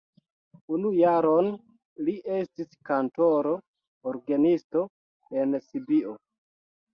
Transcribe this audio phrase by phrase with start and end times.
[0.75, 1.49] Unu jaron
[2.07, 3.53] li estis kantoro
[4.13, 4.83] orgenisto
[5.43, 6.17] en Sibio.